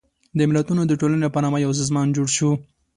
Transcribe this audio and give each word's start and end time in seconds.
د 0.37 0.39
ملتونو 0.49 0.81
د 0.87 0.91
ټولنې 1.01 1.27
په 1.31 1.39
نامه 1.43 1.57
یو 1.65 1.71
سازمان 1.79 2.07
جوړ 2.15 2.27
شو. 2.37 2.51